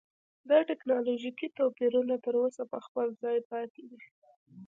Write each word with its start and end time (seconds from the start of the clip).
دا 0.49 0.59
ټکنالوژیکي 0.69 1.47
توپیرونه 1.59 2.15
تر 2.25 2.33
اوسه 2.43 2.63
په 2.71 2.77
خپل 2.85 3.07
ځای 3.23 3.37
پاتې 3.51 3.83
دي. 3.89 4.01